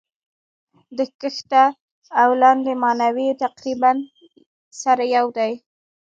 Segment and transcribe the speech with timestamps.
[0.97, 1.63] د کښته
[2.21, 3.91] او لاندي ماناوي تقريباً
[4.81, 5.51] سره يو دي.